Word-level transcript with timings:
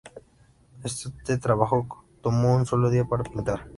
Este 0.83 1.37
trabajo 1.37 1.87
tomó 2.23 2.65
sólo 2.65 2.87
un 2.87 2.93
día 2.93 3.05
para 3.05 3.21
pintar. 3.23 3.67